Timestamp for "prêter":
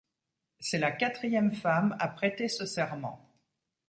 2.07-2.47